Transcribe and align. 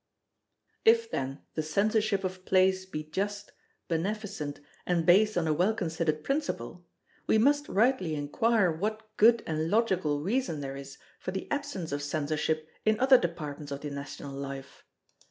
If, 0.83 1.11
then, 1.11 1.43
the 1.53 1.61
Censorship 1.61 2.23
of 2.23 2.43
Plays 2.43 2.87
be 2.87 3.03
just, 3.03 3.51
beneficent, 3.87 4.59
and 4.83 5.05
based 5.05 5.37
on 5.37 5.45
a 5.47 5.53
well 5.53 5.75
considered 5.75 6.23
principle, 6.23 6.87
we 7.27 7.37
must 7.37 7.69
rightly 7.69 8.15
inquire 8.15 8.71
what 8.71 9.15
good 9.17 9.43
and 9.45 9.69
logical 9.69 10.23
reason 10.23 10.59
there 10.59 10.75
is 10.75 10.97
for 11.19 11.29
the 11.29 11.47
absence 11.51 11.91
of 11.91 12.01
Censorship 12.01 12.67
in 12.83 12.99
other 12.99 13.19
departments 13.19 13.71
of 13.71 13.81
the 13.81 13.91
national 13.91 14.33
life. 14.33 14.83